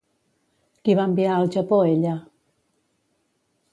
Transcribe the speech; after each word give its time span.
Qui 0.87 0.95
va 0.99 1.05
enviar 1.11 1.35
al 1.41 1.51
Japó 1.57 1.79
ella? 1.93 2.15